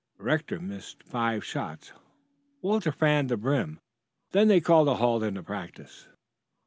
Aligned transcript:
Rector 0.17 0.59
missed 0.59 1.03
five 1.03 1.45
shots. 1.45 1.93
Walter 2.63 2.91
fanned 2.91 3.29
the 3.29 3.37
rim, 3.37 3.79
then 4.31 4.47
they 4.47 4.59
called 4.59 4.87
a 4.87 4.95
halt 4.95 5.21
in 5.21 5.35
the 5.35 5.43
practice. 5.43 6.07